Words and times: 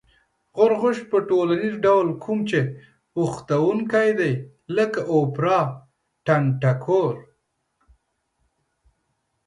غورغوشت 0.57 1.03
په 1.11 1.17
ټولیز 1.29 1.73
ډول 1.85 2.07
کوم 2.23 2.39
چې 2.49 2.59
بوختوونکي 3.13 4.09
دی 4.19 4.33
لکه: 4.75 4.99
اوپرا، 5.15 5.59
ټنگټکور 6.25 7.15